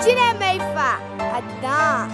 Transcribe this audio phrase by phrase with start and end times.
[0.00, 0.90] Tire Maïfa,
[1.36, 2.08] adan.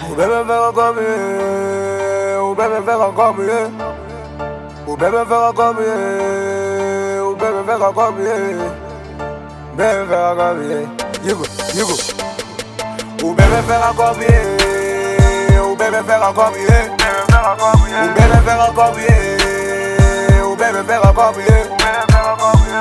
[0.00, 3.66] O fait encore mieux, o fait encore mieux.
[4.86, 7.36] O fait encore mieux, o
[7.84, 8.58] encore mieux.
[9.76, 10.86] Bébé fait encore mieux.
[11.24, 11.44] Yigo,
[11.74, 11.96] yigo.
[13.22, 14.46] O fait encore mieux,
[15.60, 16.66] o fait encore mieux.
[16.68, 16.96] O
[17.28, 18.02] fait encore mieux,
[20.42, 21.66] o fait encore mieux.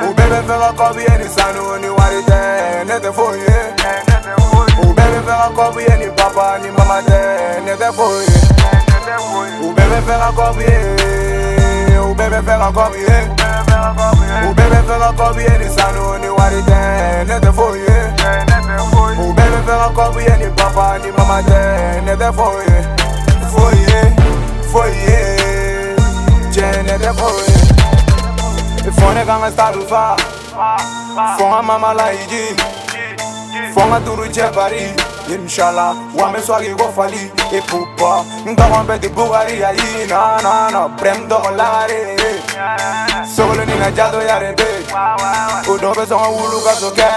[0.03, 2.39] O bébé fait encore mieux, ni sanu ni warite,
[2.87, 3.37] nete foye.
[3.37, 3.56] O bébé
[5.27, 8.25] fait encore mieux, ni papa ni mama te, nete foye.
[9.61, 14.49] O bébé fait encore mieux, o bébé fait encore mieux.
[14.49, 17.81] O bébé fait encore mieux, ni sanu ni warite, nete foye.
[19.19, 22.77] O bébé fait encore mieux, ni papa ni mama te, nete foye.
[23.51, 24.13] Foye,
[24.71, 25.95] foye,
[26.51, 27.53] je nete foye.
[28.97, 30.15] Fone kanga stadu fa,
[31.37, 32.55] fonga mama la iji,
[33.73, 34.93] fonga turu jebari.
[35.29, 38.23] Inshallah, wame swagi go fali e pupa.
[38.45, 42.15] Ndogon beti bugari ya yi na na na prem dogon lagare.
[43.35, 44.63] Sogolo ni na jado yare be.
[45.69, 47.07] Udo be songa wulu ka soke.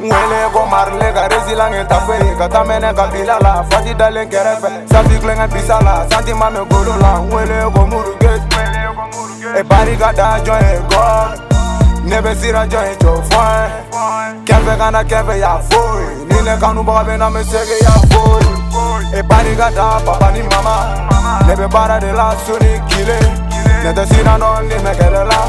[0.00, 2.18] Mwele ko marle ka resi lange tafe.
[2.38, 4.70] Kata mene ka bilala, fati dalen kerefe.
[4.90, 7.20] Santi klenga bisala, santi mame golo la.
[7.20, 8.42] Mwele ko muruget.
[9.58, 11.49] E bari ka da join god.
[12.10, 13.70] Nebe sira join to fine.
[14.44, 17.40] Kɛfɛ kana kɛfɛ ya foyi ni ne kanubaga bɛ na mɛ
[17.86, 20.74] ya foyi e bari ka taa papa ni mama.
[21.46, 23.18] Ne bɛ baara de la so ni kile
[23.84, 24.76] ne tɛ sira dɔn ni
[25.30, 25.40] la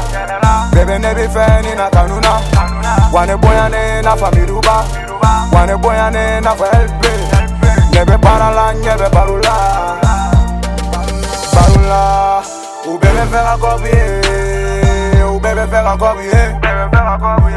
[0.72, 1.26] bɛbɛ ne bi
[1.64, 2.32] ni na kanu na
[3.12, 3.34] wa ne
[4.02, 4.76] na famiruba
[5.52, 7.02] wa ne bonya ne na fɔ lb
[7.92, 8.16] ne bɛ
[8.56, 9.56] la ɲɛ bɛ baro la
[11.54, 12.42] baro la
[12.86, 14.11] u
[15.62, 16.42] bɛɛ bɛ fɛ ka kɔbi ye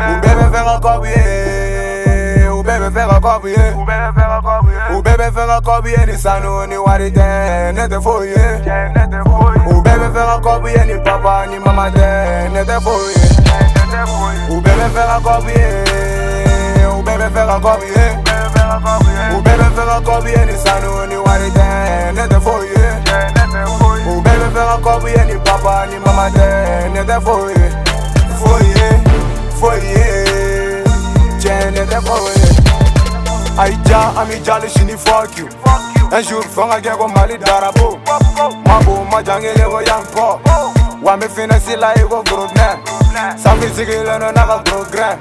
[0.06, 3.84] u bɛɛ bɛ fɛ ka kɔbi ye u bɛɛ bɛ fɛ ka kɔbi ye u
[3.86, 6.68] bɛɛ bɛ fɛ ka kɔbi ye u bɛɛ bɛ fɛ ka kɔbi ye ni sanu
[6.68, 8.48] ni wari tɛ ne tɛ foyi ye
[9.66, 13.14] u bɛɛ bɛ fɛ ka kɔbi ye ni papa ni mama tɛ ne tɛ foyi
[13.16, 13.30] ye
[14.54, 18.06] u bɛɛ bɛ fɛ ka kɔbi ye u bɛɛ bɛ fɛ ka kɔbi ye
[19.34, 21.68] u bɛɛ bɛ fɛ ka kɔbi ni sanu ni wari tɛ
[22.14, 22.88] ne tɛ foyi ye
[24.06, 27.95] u bɛɛ bɛ fɛ ka kɔbi ye ni papa ni mama tɛ ne tɛ foyi
[28.46, 28.90] ye foyi ye
[29.60, 30.84] foyi ye
[31.40, 32.56] tiɲɛ ne tɛ foyi ye
[33.58, 35.48] Aïdja, Amidja, chini fuck you
[36.12, 37.98] Un jour, fanga kɛ ko Mali darabo
[38.66, 40.42] Mabo, ma jangele ko yanko
[41.02, 42.80] Wa me finesse la i ko gros man.
[43.38, 45.18] Sanfi sigilen no naga gros grain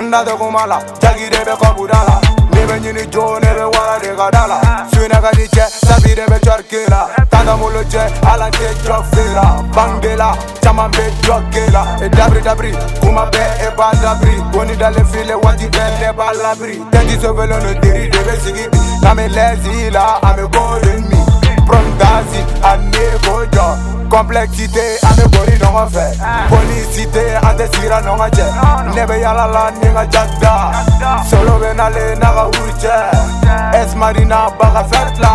[0.00, 2.20] Nda de kuma la, jagi de be kɔbu da la
[2.52, 5.66] Ne bɛ ɲini jo, ne bɛ wara de ka da la Suina ka di cɛ,
[5.68, 8.06] sabi de bɛ cɔrike la Tanda molo cɛ,
[8.42, 11.62] ala tɛ jɔ fera Bange la, caman bɛ jɔ ke
[12.02, 16.00] E eh, dabri dabri, kuma bɛɛ e eh, b'a dabri Boni dalen file waati bɛɛ
[16.00, 18.78] ne b'a labri Tɛnti sofelen no deri de bɛ sigi bi.
[19.02, 21.18] N'an bɛ lɛsi la, an golden mi.
[21.66, 23.66] From Dazi, a ne ko jɔ
[24.10, 26.06] Complexité, an bɛ boli ɲɔgɔn fɛ
[26.50, 31.58] Policité, an tɛ sira ɲɔgɔn cɛ Ne bɛ yala la ni n ka jagda Solo
[31.60, 35.32] bɛ nale n'a ka wuru cɛ Esmarina baga fɛt la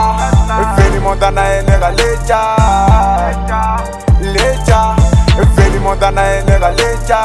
[0.75, 2.41] Feli Montana ye ne ka leja
[4.33, 4.79] Leja
[5.55, 7.21] Feli Montana ye ne ka leja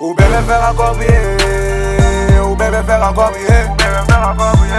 [0.00, 3.58] U bɛɛ bɛ fɛ ka kɔbi ye U bɛɛ bɛ fɛ ka kɔbi ye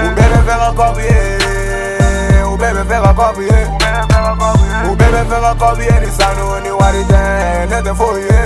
[0.05, 1.21] U bɛɛ bɛ fɛ ka kɔbi ye
[2.43, 3.59] U bɛɛ bɛ fɛ ka kɔbi ye
[4.89, 7.21] U bɛɛ bɛ fɛ ka kɔbi ye ni sanu ni wari tɛ
[7.69, 8.41] ne tɛ foyi ye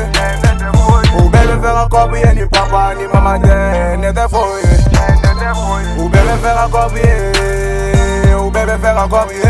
[1.20, 4.73] U bɛɛ bɛ fɛ ka kɔbi ye ni papa ni mama tɛ ne tɛ
[6.04, 7.14] foyi ye U bɛɛ bɛ fɛ ka kɔbi ye
[8.28, 8.36] eh.
[8.36, 9.50] U bɛɛ bɛ fɛ ka kɔbi ye eh.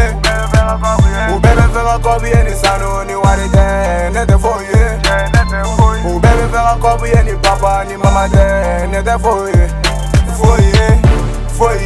[1.34, 3.64] U bɛɛ bɛ fɛ ka kɔbi ye eh, ni sanu ni wari tɛ
[4.14, 4.84] ne tɛ foyi ye
[6.06, 8.44] U bɛɛ bɛ fɛ ka kɔbi ye ni papa ni mama tɛ
[8.92, 9.66] ne tɛ foyi ye
[10.38, 10.88] foyi ye
[11.58, 11.86] foyi